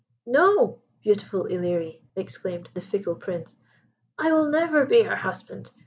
"No, 0.25 0.81
beautiful 1.03 1.43
Ilerie!" 1.45 2.01
exclaimed 2.15 2.71
the 2.73 2.81
fickle 2.81 3.13
Prince, 3.13 3.59
"I 4.17 4.31
will 4.33 4.49
never 4.49 4.83
be 4.87 5.03
her 5.03 5.17
husband. 5.17 5.69